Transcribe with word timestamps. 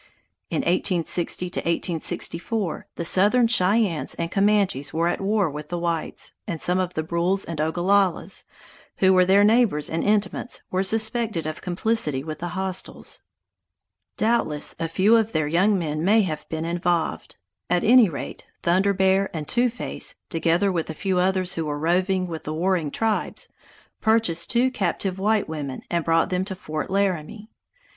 In 0.49 0.61
1860 0.63 1.45
1864 1.57 2.87
the 2.95 3.05
Southern 3.05 3.45
Cheyennes 3.45 4.15
and 4.15 4.31
Comanches 4.31 4.91
were 4.91 5.07
at 5.07 5.21
war 5.21 5.47
with 5.47 5.69
the 5.69 5.77
whites, 5.77 6.33
and 6.47 6.59
some 6.59 6.79
of 6.79 6.95
the 6.95 7.03
Brules 7.03 7.45
and 7.45 7.61
Ogallalas, 7.61 8.43
who 8.97 9.13
were 9.13 9.25
their 9.25 9.43
neighbors 9.43 9.91
and 9.91 10.03
intimates, 10.03 10.63
were 10.71 10.81
suspected 10.81 11.45
of 11.45 11.61
complicity 11.61 12.23
with 12.23 12.39
the 12.39 12.57
hostiles. 12.57 13.21
Doubtless 14.17 14.75
a 14.79 14.87
few 14.87 15.15
of 15.17 15.33
their 15.33 15.47
young 15.47 15.77
men 15.77 16.03
may 16.03 16.23
have 16.23 16.49
been 16.49 16.65
involved; 16.65 17.35
at 17.69 17.83
any 17.83 18.09
rate, 18.09 18.43
Thunder 18.63 18.93
Bear 18.95 19.29
and 19.37 19.47
Two 19.47 19.69
Face, 19.69 20.15
together 20.31 20.71
with 20.71 20.89
a 20.89 20.95
few 20.95 21.19
others 21.19 21.53
who 21.53 21.65
were 21.67 21.77
roving 21.77 22.25
with 22.25 22.43
the 22.45 22.55
warring 22.55 22.89
tribes, 22.89 23.49
purchased 23.99 24.49
two 24.49 24.71
captive 24.71 25.19
white 25.19 25.47
women 25.47 25.83
and 25.91 26.03
brought 26.03 26.31
them 26.31 26.43
to 26.45 26.55
Fort 26.55 26.89
Laramie. 26.89 27.51